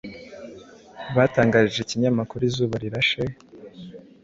[1.15, 3.21] batangarije ikinyamkuru Izuba Rirashe